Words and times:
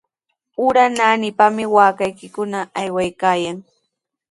Ura 0.67 0.83
naanipami 0.97 1.63
waakaykikuna 1.75 2.59
aywaykaayan. 2.79 3.57